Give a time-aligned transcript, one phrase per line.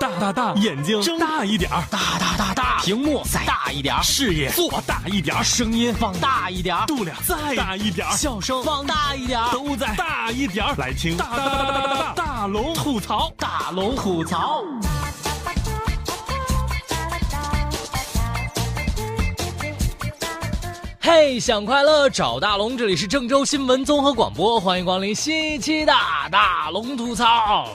[0.00, 10.74] 大大大，眼睛睁大一点儿，大大大大，屏幕再大一点儿，视野做大一点儿，声音放大一点儿，度量再大一点儿，笑声放大一点儿，都在大一点儿。
[10.78, 14.64] 来听大大大大大大龙吐槽，大龙吐槽。
[21.02, 25.92] 嘿，想快乐找大龙，这里是郑州新闻综合广播，欢迎光临新一期的
[26.30, 27.68] 大龙吐槽。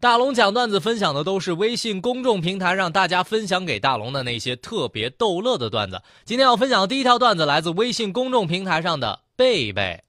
[0.00, 6.02] 大龙讲段子分享的都是微信公众平台让大家分享给大龙的那些特别逗乐的段子。
[6.26, 10.04] 今天要分享的第一条段子来自微信公众平台上的贝贝。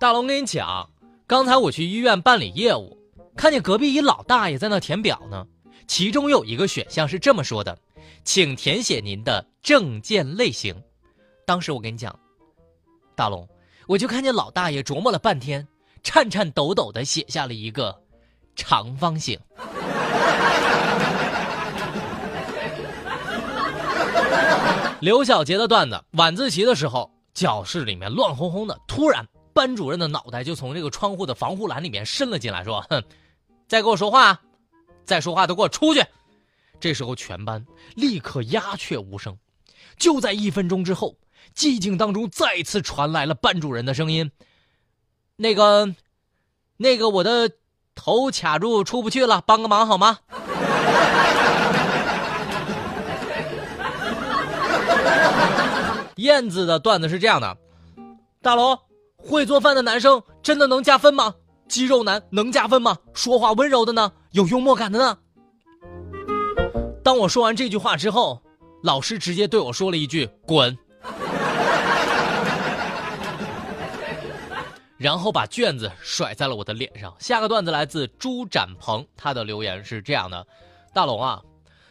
[0.00, 0.90] 大龙跟你讲，
[1.26, 2.98] 刚才我去医院办理业务，
[3.36, 5.46] 看见隔壁一老大爷在那填表呢，
[5.86, 7.78] 其中有一个选项是这么说的
[8.24, 10.74] ：“请填写您的证件类型。”
[11.46, 12.18] 当时我跟你讲，
[13.14, 13.48] 大龙，
[13.86, 15.66] 我就看见老大爷琢磨了半天，
[16.02, 17.96] 颤颤抖抖的写下了一个
[18.56, 19.38] 长方形。
[25.00, 33.00] 刘小杰的段子，晚自习的时候，教室里面乱哄哄的，突然班主任的脑袋就从这个窗户的防护栏里面伸了进来，说：“哼，
[33.68, 34.40] 再给我说话，
[35.04, 36.02] 再说话都给我出去！”
[36.80, 37.64] 这时候全班
[37.94, 39.36] 立刻鸦雀无声。
[39.96, 41.14] 就在一分钟之后，
[41.54, 44.30] 寂静当中再次传来了班主任的声音
[45.36, 45.94] ：“那个，
[46.76, 47.50] 那个，我的
[47.94, 50.18] 头卡住出不去了，帮个忙好吗？”
[56.16, 57.56] 燕子的段子是这样的：
[58.42, 58.78] 大龙，
[59.16, 61.34] 会做饭的男生真的能加分吗？
[61.68, 62.98] 肌肉男能加分吗？
[63.12, 64.12] 说话温柔的呢？
[64.32, 65.18] 有幽默感的呢？
[67.02, 68.42] 当我说完这句话之后，
[68.82, 70.76] 老师直接对我说了一句“滚”，
[74.98, 77.14] 然后把卷子甩在了我的脸上。
[77.18, 80.46] 下个段子来自朱展鹏，他的留言是这样的：
[80.94, 81.42] 大龙啊。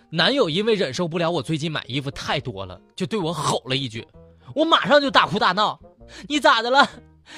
[0.10, 4.08] 男友因为忍受不了我最近买衣服太多了，就对我吼了一句，
[4.54, 5.80] 我马上就大哭大闹。
[6.28, 6.88] 你咋的了？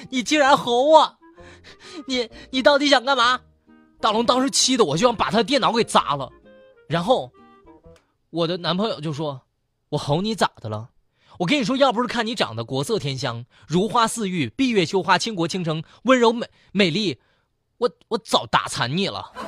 [0.10, 1.18] 你竟然吼我！
[2.08, 3.40] 你你到底想干嘛？
[4.00, 6.30] 大龙当时气得我就想把他电脑给砸了。
[6.88, 7.32] 然后，
[8.30, 9.42] 我的男朋友就说
[9.90, 10.90] ：“我吼你咋的了？
[11.40, 17.20] 我跟你说，要不是看你长得国色天香、如花似玉、闭月羞花、倾国倾城、温柔美美丽，
[17.78, 19.32] 我我早打残你了。”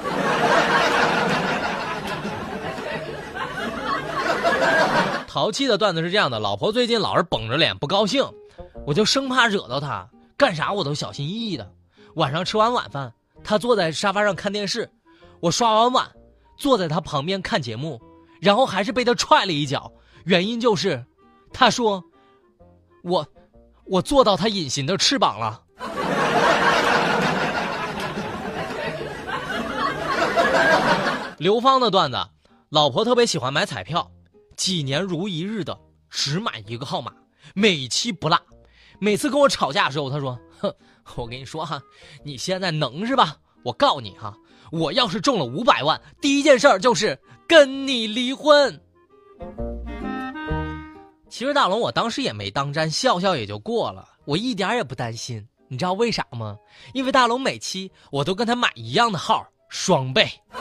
[5.27, 8.23] 淘气的段子是这样的：老婆最近老是绷着脸不高兴，
[8.85, 10.07] 我就生怕惹到她，
[10.37, 11.71] 干啥我都小心翼翼的。
[12.15, 13.13] 晚上吃完晚饭，
[13.43, 14.89] 她坐在沙发上看电视，
[15.39, 16.11] 我刷完碗，
[16.57, 18.01] 坐在她旁边看节目，
[18.41, 19.91] 然后还是被她踹了一脚。
[20.25, 21.05] 原因就是，
[21.51, 22.03] 他说，
[23.03, 23.25] 我，
[23.85, 25.61] 我做到他隐形的翅膀了。
[31.37, 32.17] 刘芳的段子，
[32.69, 34.11] 老婆特别喜欢买彩票。
[34.57, 35.79] 几年如一日的
[36.09, 37.13] 只买一个号码，
[37.55, 38.37] 每期不落。
[38.99, 40.73] 每次跟我吵架的时候，他说：“哼，
[41.15, 41.81] 我跟你说哈，
[42.25, 43.37] 你现在能是吧？
[43.63, 44.35] 我告你哈，
[44.69, 47.17] 我要是中了五百万，第一件事儿就是
[47.47, 48.81] 跟你离婚。”
[51.29, 55.47] 其实大龙，我当时也没当真，笑笑也就过了，我一点也不担心。
[55.67, 56.57] 你知道为啥吗？
[56.93, 60.27] 因为大龙每期我都跟他买一样的号，双倍。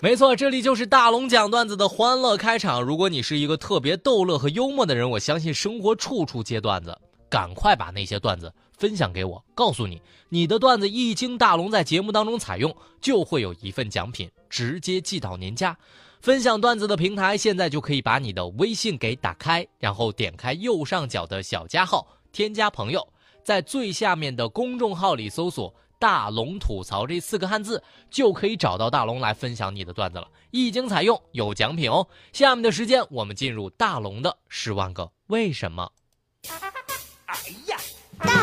[0.00, 2.82] 没错，这里就是大龙讲段子的欢乐开场。
[2.82, 6.98] 如果你是一个特别逗乐和幽默的人，我相信生活处处接段子，
[7.30, 9.44] 赶快把那些段子分享给我。
[9.54, 15.76] 告诉你，你的段子一经大龙在节目当中采用，就会有一份奖品直接寄到您家。
[16.20, 23.06] 分享段子的平台现在就可以把你的微信给打开，然后点开右上角的小加号，添加朋友，
[23.42, 25.74] 在最下面的公众号里搜索。
[25.96, 32.06] 大龙吐槽这四个汉字就可以找到大龙来分享你的段子了，一经采用有奖品哦。
[32.30, 35.90] 下面的时间我们进入大龙的十万个为什么。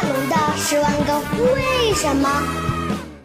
[0.02, 1.20] 龙的十万个
[1.54, 2.30] 为什么？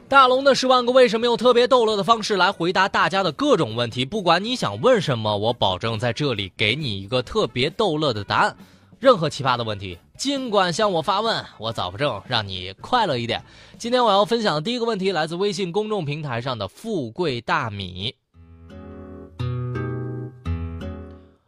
[0.08, 8.56] 大龙的十万个为什么用特别逗乐的方式来回答大家的各种问题，不管你想问什么，我保证在这里给你一个特别逗乐的答案。
[8.98, 13.42] 任何奇葩的问题，尽管向我发问，我保证让你快乐一点。
[13.78, 18.14] 今天我要分享的第一个问题来自微信公众平台上的富贵大米。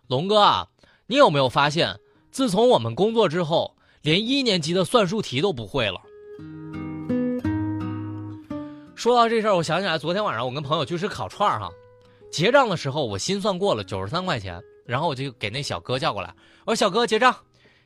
[0.08, 0.66] 龙哥啊，
[1.06, 1.98] 你有没有发现，
[2.30, 6.00] 自从我们工作之后，连一年级的算术题都不会了？
[8.94, 11.70] 说到这事儿，我想起来昨天晚上我跟朋友去吃烤串儿哈，
[12.30, 16.34] 结账的时候我心算过了九十三块钱，然后我就给那小哥叫过来，
[16.64, 17.34] 我说小哥结账。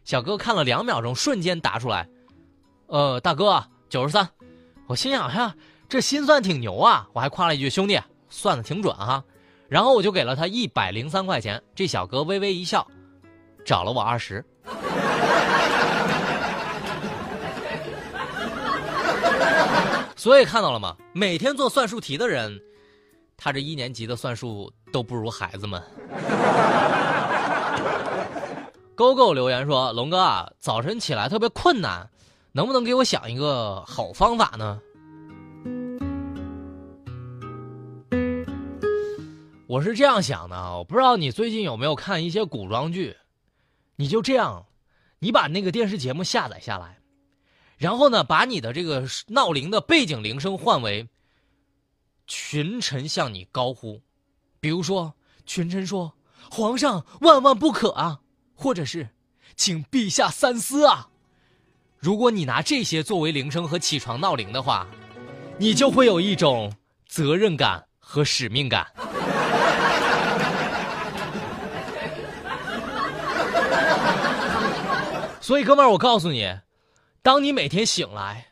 [0.05, 2.09] 小哥看了两秒钟，瞬间答出来
[2.89, 4.29] ：“呃，大哥，九十三。”
[4.89, 5.55] 我心想呀，
[5.89, 7.09] 这心算挺牛啊！
[7.13, 9.23] 我还夸了一句：“兄弟，算的挺准哈。”
[9.71, 11.63] 然后我就给了他一百零三块钱。
[11.75, 12.85] 这小哥微微一笑，
[13.65, 14.45] 找了我二十。
[20.23, 20.97] 所以看到了吗？
[21.13, 22.63] 每天做算术题的人，
[23.37, 25.83] 他这一年级的算术都不如孩子们。
[28.95, 32.09] 勾勾留言说：“龙哥啊，早晨起来特别困难，
[32.53, 34.81] 能不能给我想一个好方法呢？”
[39.67, 43.17] 我是这样想的啊，我不知道你最近有没有看一些古装剧，
[43.97, 44.67] 你就这样，
[45.19, 47.01] 你把那个电视节目下载下来，
[47.83, 51.09] 然后呢，把你的这个闹铃的背景铃声换为
[52.29, 54.01] “群臣向你高呼”，
[54.61, 55.15] 比如说
[55.47, 56.13] 群臣说
[56.49, 58.21] ：“皇上万万不可啊！”
[58.55, 59.09] 或者是，
[59.57, 61.09] 请陛下三思啊！
[61.99, 64.87] 如果你拿这些作为铃声和起床闹铃的话，
[65.59, 66.73] 你就会有一种
[67.09, 68.87] 责任感和使命感。
[75.43, 76.49] 所以，哥们儿，我告诉你，
[77.25, 78.49] 当你每天醒来，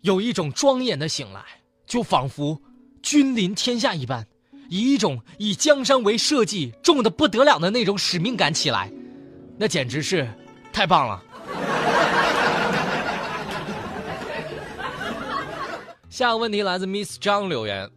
[0.00, 1.44] 有一种庄严的醒来，
[1.86, 2.60] 就仿佛
[3.00, 4.26] 君临天下一般，
[4.68, 8.92] 以一种以江山为社稷、重的不得了的那种使命感起来。
[9.56, 10.28] 那简直是
[10.72, 11.22] 太棒了！
[16.10, 17.88] 下个问题来自 Miss 张留言：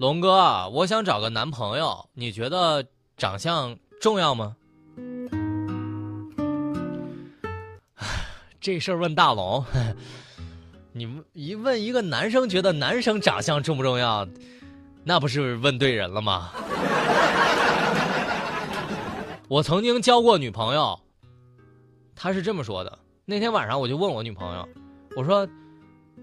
[0.00, 2.84] 龙哥，我想找个男朋友，你觉得
[3.16, 4.54] 长相重要吗？
[8.60, 9.64] 这事儿问大龙，
[10.92, 14.28] 你一问一个男生觉得男生长相重不重要，
[15.02, 16.52] 那不是问对人了吗？
[19.48, 21.00] 我曾经交过女朋友，
[22.14, 22.98] 她是这么说的。
[23.24, 24.68] 那天晚上我就问我女朋友，
[25.16, 25.48] 我说：“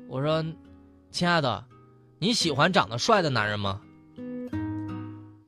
[0.08, 0.46] 我说，
[1.10, 1.66] 亲爱的，
[2.20, 3.82] 你喜欢长得帅的男人吗？”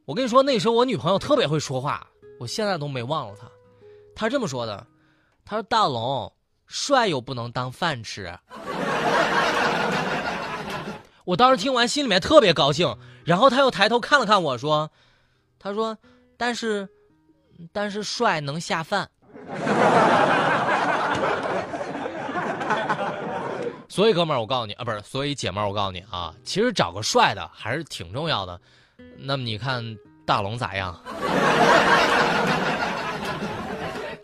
[0.06, 2.08] 我跟你说，那时候我女朋友特别会说话，
[2.40, 3.48] 我现在都没忘了她。
[4.16, 4.88] 她这么说的
[5.46, 6.34] ：“她说大龙，
[6.70, 8.34] 帅又不能当饭吃。”
[11.26, 12.96] 我当时听完心里面特别高兴，
[13.26, 14.90] 然后他又抬头看了看我说
[15.60, 15.98] ：“他说，
[16.38, 16.88] 但是。”
[17.74, 19.10] 但是帅能下饭，
[23.90, 28.58] 所以哥们儿，我告诉你啊，不是，所以姐们儿，我告诉你啊，其实找个帅的还是挺重要的。
[29.18, 29.84] 那么你看
[30.26, 30.98] 大龙咋样？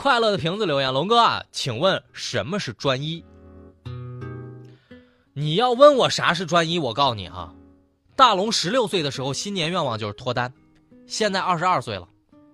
[0.05, 3.25] 快乐的瓶子留言，龙哥啊，请问什么是专一？
[5.33, 7.51] 你要问我啥是专一，我告诉你哈，
[8.15, 10.53] 大龙十六岁的时候新年愿望就是脱单，
[11.07, 12.07] 现在二十二岁了。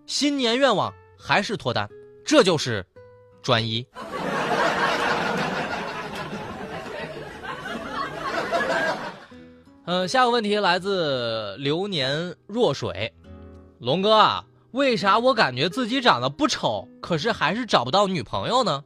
[0.06, 1.90] 新年愿望还是脱单，
[2.24, 2.88] 这就是
[3.42, 3.86] 专一。
[9.84, 13.14] 嗯， 下个问题来自流年若水，
[13.80, 18.84] 龙哥啊，为啥我感觉自己长得不丑，可是还是找不到女朋友呢？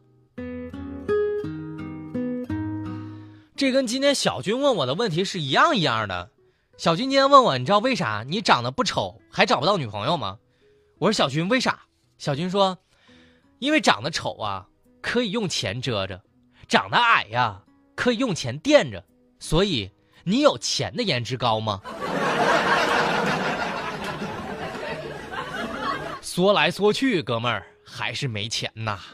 [3.56, 6.32] 这跟今天小军问我的问题是一样一样的。
[6.78, 10.38] 小军今天问我，你知道为啥你长得不丑还找不到女朋友吗？
[10.98, 11.80] 我说小军为啥？
[12.18, 12.77] 小军说，
[13.60, 14.68] 因为长得丑啊，
[15.01, 16.18] 可以用钱遮着；
[16.68, 17.62] 长得矮呀，
[17.96, 19.04] 可以用钱垫着。
[19.39, 19.92] 所以
[20.24, 21.80] 你有钱的颜值高吗？
[26.36, 29.00] 说来说去，哥们儿还是没钱呐。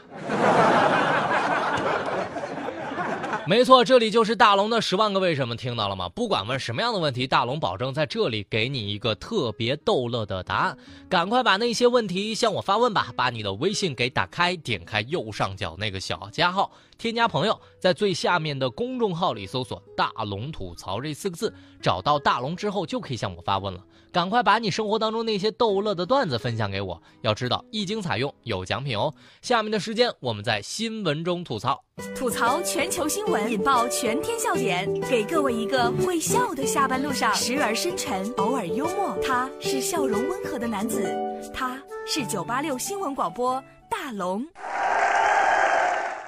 [3.46, 6.08] 没错，这里就是大龙的十万个为什么，听到了吗？
[6.08, 10.76] 不管问什么样的问题，大龙保证在这里给你一个特别逗乐的答案。
[11.08, 23.84] 赶快把那些问题向我发问吧，把你的微信给打开，点开右上角那个小加号，添加朋友，在最下面的公众号里搜索“大龙吐槽”这四个字，找到大龙之后就可以向我发问了。
[24.12, 29.12] 赶快把你生活当中那些逗乐的段子分享给我，要知道一经采用有奖品哦。
[29.40, 31.82] 下面的时间我们在新闻中吐槽，
[32.14, 39.18] 吐槽全球新闻，引爆全天笑点，给各位一个会笑的下班路上，时而深沉，偶尔幽默。
[39.20, 41.12] 他是笑容温和的男子，
[41.52, 44.46] 他是九八六新闻广播大龙。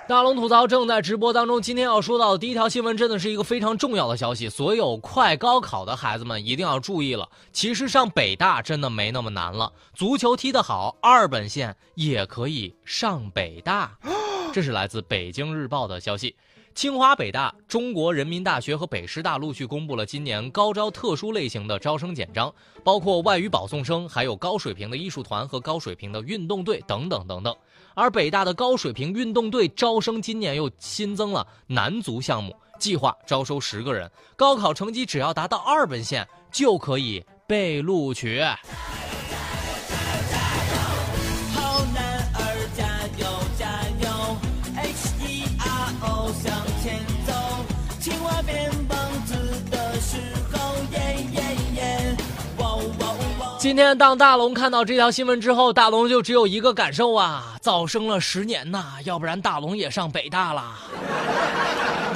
[0.07, 1.63] 大龙吐槽正在直播当中。
[1.63, 4.51] 今天要说到的第一条新闻，真的是一个非常重要的消息。
[4.51, 7.27] 所有快高考的孩子们一定要注意了。
[7.55, 9.73] 其实上北大真的没那么难了。
[9.95, 13.97] 足球踢得好，二本线也可以上北大。
[14.53, 16.37] 这是来自北京日报的消息。
[16.75, 27.57] 清华、北大、中国人民大学和北师大陆续公布了今年高招特殊类型的招生简章，包括外语保送生，还有高水平的艺术团和高水平的运动队等等等等。
[27.95, 38.43] 而北大的高水平运动队招生今年又新增了男足项目，计划招收十个人，高考成绩只要达到二本线就可以被录取。
[53.75, 60.77] 今天当大龙看到这条新闻之后，大龙就只有一个感受啊，早生了十年呐，要不然大龙也上北大了。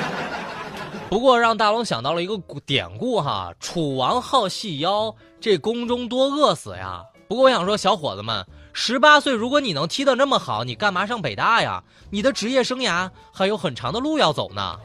[1.10, 7.02] 不过让大龙想到了一个典故哈，楚王好细腰，这宫中多饿死呀。
[7.26, 11.82] 不过我想说，小伙子们，十八岁如果你能踢得那么好，你干嘛上北大呀？
[12.08, 14.78] 你的职业生涯还有很长的路要走呢。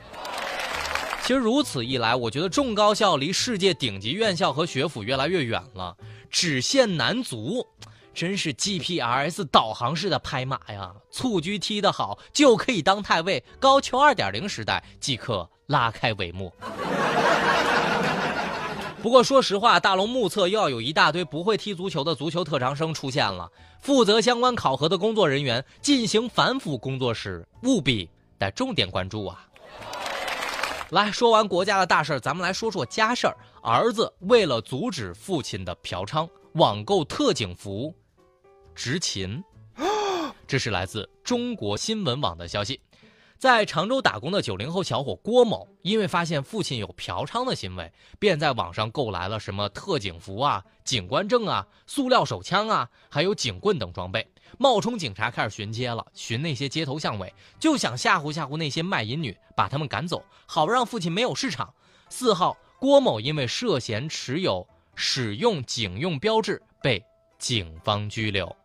[1.24, 5.96] 其实如此一来，我觉得重高校离世界顶级院校和学府越来越远了。
[6.30, 7.66] 只限男足，
[8.14, 10.92] 真是 GPRS 导航式的拍马呀！
[11.10, 16.52] 蹴鞠踢得好就可以当太尉，高球二点零时代即可拉开帷幕。
[19.02, 23.50] 不过说实话，大龙目测又要有一大堆不会踢足球的足球特长生出现了，
[23.80, 29.48] 负责相关考核的工作人员进行反腐工作时，务必得重点关注啊！
[30.94, 33.36] 来说完国家的大事儿咱们来说说家事儿。
[33.64, 37.92] 儿子为了阻止父亲的嫖娼，网购特警服，
[38.76, 39.44] 执勤。
[40.46, 42.80] 这是来自中国新闻网的消息。
[43.44, 54.26] 在常州打工的九零后小伙郭某，因为发现父亲有嫖娼的行为，便在网上购来了什么特警服啊、警官证啊、塑料手枪啊，还有警棍等装备，
[54.58, 61.74] 冒充警察开始巡街了，巡那些街头巷尾，就想吓唬吓唬那些卖淫女，把他们赶走，好让父亲没有市场。
[62.08, 62.56] 四号。
[62.80, 67.04] 郭某因为涉嫌持有、使用警用标志，被
[67.38, 68.56] 警方拘留。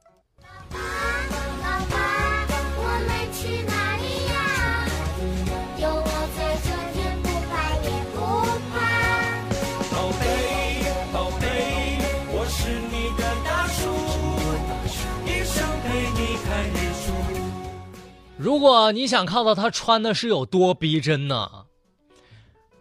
[18.49, 21.67] 如果你想看到他穿的是有多逼真呢？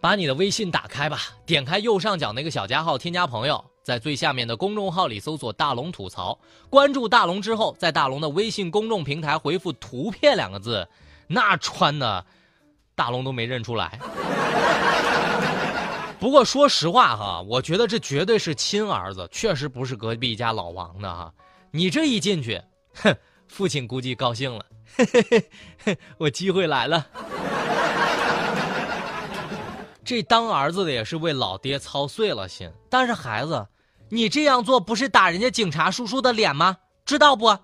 [0.00, 6.38] 把你的微信打开吧，点开右上角那个小加号，添加朋友，在最下面的公众号里搜索“大龙吐槽”，
[6.70, 10.88] 关注大龙之后，在大龙的微信公众平台回复“图片”两个字，
[11.26, 12.24] 那穿的，
[12.94, 14.00] 大龙都没认出来。
[16.18, 21.30] 不过说实话哈，我觉得这绝对是亲儿子，确实不是隔壁家老王的哈。
[21.72, 22.58] 你这一进去，
[22.94, 23.14] 哼，
[23.46, 24.64] 父亲估计高兴了，
[24.98, 25.48] 嘿
[25.84, 27.06] 嘿我机会来了。
[30.04, 33.66] 这当儿子的也是为老爹操碎了心，但是孩子，
[34.08, 36.78] 你这样做不是打人家警察叔叔的脸吗？
[37.04, 37.58] 知道不？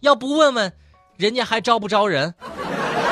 [0.00, 0.72] 要不问问，
[1.16, 2.34] 人家还招不招人？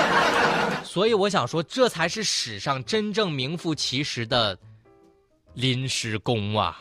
[0.85, 4.57] 所以我想说，这才是史上真正名副其实的
[5.55, 6.81] 临时工啊！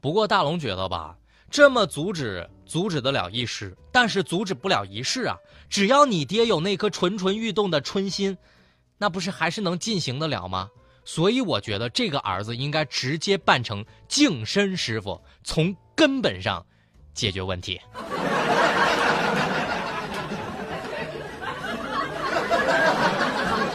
[0.00, 1.16] 不过大龙觉得吧，
[1.52, 5.36] 这么阻止阻止得了一时，但是阻止不了一世啊！
[5.68, 8.36] 只要你爹有那颗蠢蠢欲动的春心。
[8.96, 10.70] 那不是还是能进行得了吗？
[11.04, 16.64] 所以我觉得这个儿子应该直接办成净身师傅，从根本上
[17.12, 17.78] 解决问题。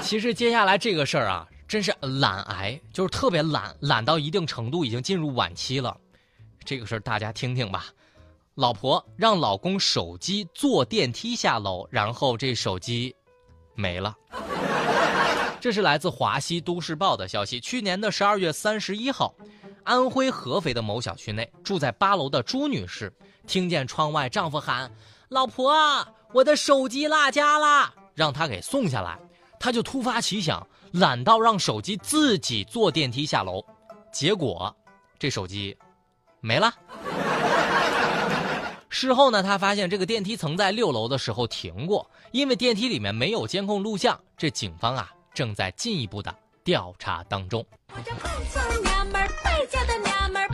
[0.01, 5.95] 其实接下来这个事儿啊，真是懒癌，就是特别懒，懒到一定程度已经进入晚期了。
[6.67, 7.85] 这个事儿大家听听吧。
[8.55, 13.15] 老婆让老公手机坐电梯下楼，然后这手机
[13.73, 14.13] 没了。
[15.61, 17.57] 这是来自华西都市报的消息。
[17.57, 19.33] 去年的十二月三十一号，
[19.85, 23.13] 安徽合肥的某小区内，住在八楼的朱女士
[23.47, 24.91] 听见窗外丈夫喊
[25.29, 25.73] ：“老婆，
[26.33, 29.17] 我的手机落家了，让他给送下来。”
[29.57, 33.63] 她就突发奇想，懒到让手机自己坐电梯下楼。
[34.11, 34.75] 结果，
[35.17, 35.75] 这手机
[36.39, 36.73] 没了。
[38.89, 44.19] 事后呢，他发现这个电梯曾在六楼的时候停过，因为电梯里面没有监控录像。
[44.37, 45.11] 这警方啊。
[45.33, 47.63] 正在进一步的调查当中。
[47.93, 50.46] 我这胖瘦娘们，败家的娘们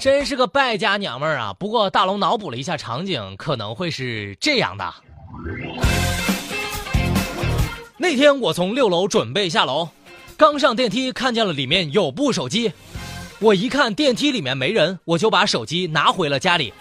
[0.00, 1.52] 真是个败家娘们儿啊！
[1.58, 4.94] 不过大龙脑补了一下场景，可能会是这样的：
[7.96, 9.88] 那天我从六楼准备下楼。
[10.36, 12.72] 刚上电梯看见了里面有部手机，
[13.38, 16.74] 我一看电梯里面没人，我就把手机拿回了家里。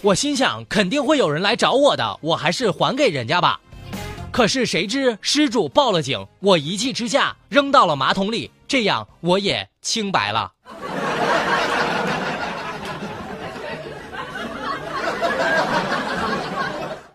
[0.00, 3.60] 我心想肯定会有人来找我的，我还是还给人家吧。
[4.30, 10.52] 可是谁知失主报了警，我一气之下扔到了马桶里，这样我也清白了。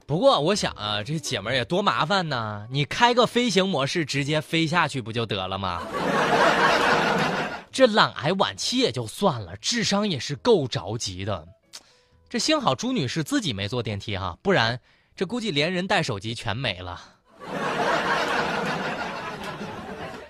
[0.05, 5.81] 不过我想啊，这姐们儿也多麻烦呢，你开个飞行模式，直接飞下去不就得了吗？
[7.71, 11.47] 这懒癌晚期也就算了，智商也是够着急的。
[12.29, 14.79] 这幸好朱女士自己没坐电梯哈，不然
[15.15, 17.01] 这估计连人带手机全没了。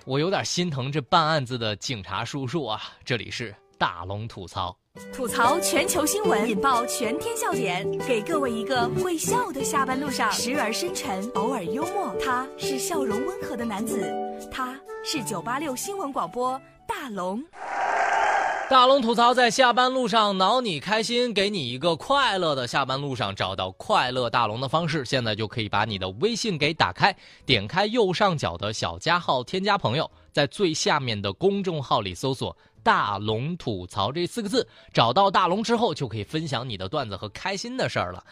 [0.06, 2.80] 我有点心疼这办案子的警察叔叔啊！
[3.04, 4.76] 这里是大龙吐槽，
[5.12, 12.14] 吐槽全球新闻，引爆全天笑点，给各位一个会笑的下班路上，时而深沉，偶尔幽默。
[12.24, 14.08] 他是笑容温和的男子，
[14.52, 17.42] 他是九八六新闻广播大龙。
[18.70, 25.04] 大龙吐槽在下班路上挠你开心，给你一个快乐的下班路上找到快乐大龙的方式。
[25.04, 38.22] 现在就可以把你的微信给打开，点开右上角的小加号，添加朋友，在最下面的公众号里搜索“大龙吐槽”这四个字，找到大龙之后就可以分享你的段子和开心的事儿了。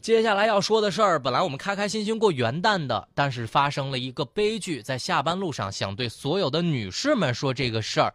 [0.00, 8.12] 接下来要说的事儿，本来我们开开心心过元旦的，但是发生了一个悲剧，在下班路上想对所有的女士们说这个事儿。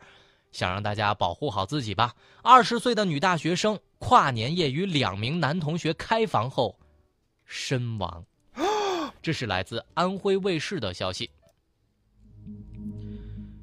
[0.51, 2.11] 想让大家保护好自己吧。
[2.41, 6.75] 二十岁的女大学生跨年夜与两名男同学开房后
[7.45, 8.25] 身亡，
[9.21, 11.29] 这是来自安徽卫视的消息。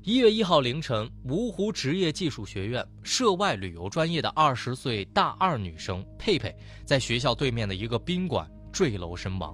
[0.07, 9.53] 一月一号凌晨，芜湖职业技术学院涉外旅游专业的二十岁大二女生佩佩，在学校对面的一个宾馆坠楼身亡。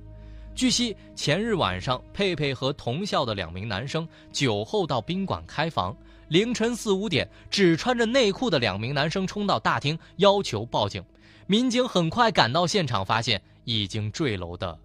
[0.55, 5.97] 据悉，前日晚上，佩佩和同校的两名男生酒后到宾馆开房。
[6.29, 11.03] 凌晨四五点，只穿着内裤的两名男生冲到大厅，要求报警。
[11.47, 14.79] 民警很快赶到现场，发现已经坠楼的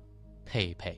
[0.46, 0.98] 佩佩。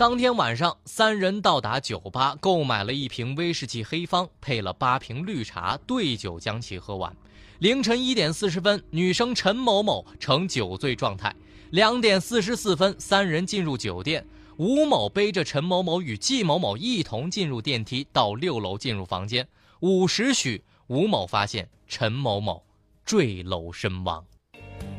[0.00, 7.14] 当天晚上，三人到达酒吧，购买了一瓶威士忌黑方，配了八瓶绿茶，对酒将其喝完。
[7.58, 11.36] 凌晨一点四十分，女生陈某某呈酒醉状态。
[11.68, 14.26] 两点四十四分，三人进入酒店。
[14.56, 19.46] 吴某背着陈某某与季某某一同进入电梯，到六楼进入房间。
[19.80, 22.64] 五时许，吴某发现陈某某
[23.04, 24.24] 坠楼身亡。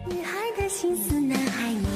[0.08, 1.88] 女孩的心思，男孩你，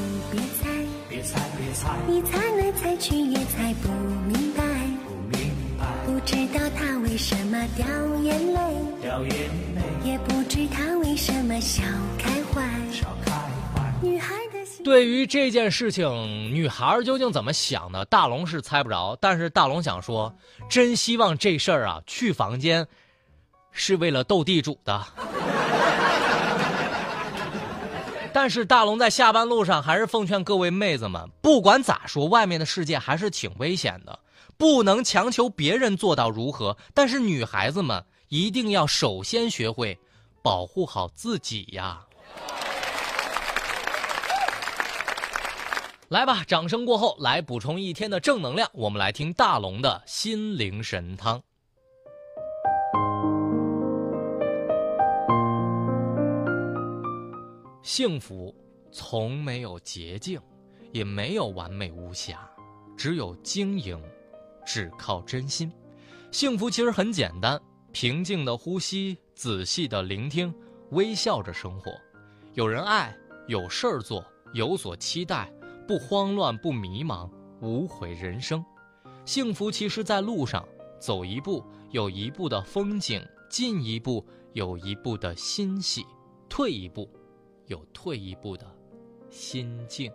[1.75, 4.63] 猜，你猜来猜去也猜不明白，
[5.05, 7.85] 不明白，不知道他为什么掉
[8.23, 8.59] 眼泪，
[9.01, 9.33] 掉眼
[9.75, 11.83] 泪，也不知他为什么笑
[12.17, 14.33] 开怀，笑开怀，女孩。
[14.83, 16.07] 对于这件事情，
[16.53, 18.05] 女孩究竟怎么想的？
[18.05, 20.33] 大龙是猜不着，但是大龙想说，
[20.69, 22.87] 真希望这事儿啊，去房间
[23.71, 25.03] 是为了斗地主的。
[28.35, 34.19] 但是大龙在下班路上还是奉劝各位妹子们，不管咋说，外面的世界还是挺危险的，
[34.57, 36.75] 不能强求别人做到如何。
[36.93, 39.97] 但是女孩子们一定要首先学会
[40.43, 42.01] 保护好自己呀。
[46.09, 48.69] 来吧，掌声过后，来补充一天的正能量。
[48.73, 51.41] 我们来听大龙的心灵神汤。
[57.85, 58.51] 幸福
[58.91, 60.41] 从没有捷径，
[60.91, 62.49] 也没有完美无瑕，
[62.97, 64.01] 只有经营，
[64.65, 65.71] 只靠真心。
[66.31, 70.51] 幸福其实很简单：平静的呼吸，仔细的聆听，
[70.93, 71.91] 微笑着生活，
[72.55, 73.15] 有人爱，
[73.47, 75.47] 有事儿做，有所期待。
[75.87, 77.29] 不慌乱，不迷茫，
[77.61, 78.65] 无悔人生。
[79.25, 80.67] 幸福其实，在路上
[80.99, 86.01] 走一步，有一步的风景；进一步，有一步的欣喜；
[86.49, 87.07] 退一步，
[87.67, 88.65] 有退一步的
[89.29, 90.11] 心境。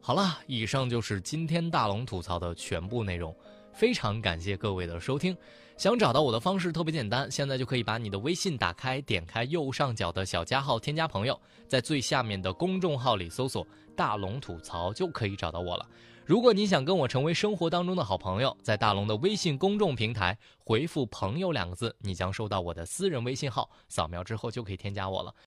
[0.00, 3.34] 好了，以上就是今天大龙吐槽的全部内容。
[3.72, 5.36] 非常感谢各位的收听。
[5.76, 15.88] 想找到我的方式特别简单，现在就可以把你的微信打开，点开右上角的小加号，添加朋友，在最下面的公众号里搜索“大龙吐槽”就可以找到我了。
[16.26, 25.34] 如果你想跟我成为生活当中的好朋友，在大龙的微信公众平台回复“朋友”两个字，你将收到我的私人微信号，扫描之后就可以添加我了。